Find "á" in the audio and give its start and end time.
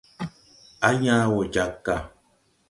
0.87-0.89